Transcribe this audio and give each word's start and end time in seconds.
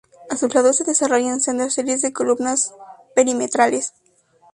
A 0.31 0.35
sus 0.35 0.51
lados 0.55 0.77
se 0.77 0.83
desarrollan 0.83 1.41
sendas 1.41 1.75
series 1.75 2.01
de 2.01 2.11
columnas 2.11 2.73
perimetrales. 3.13 3.93